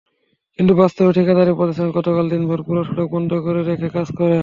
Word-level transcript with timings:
কিন্তু 0.59 0.73
বাস্তবে 0.75 1.11
ঠিকাদারি 1.17 1.51
প্রতিষ্ঠান 1.55 1.89
গতকাল 1.97 2.25
দিনভর 2.29 2.59
পুরো 2.63 2.81
সড়ক 2.87 3.07
বন্ধ 3.13 3.29
রেখে 3.69 3.89
কাজ 3.95 4.07
করে। 4.17 4.37